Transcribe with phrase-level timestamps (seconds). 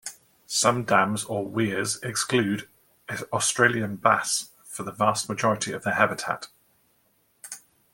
[0.47, 2.67] Some dams or weirs exclude
[3.31, 6.47] Australian bass from the vast majority of their habitat.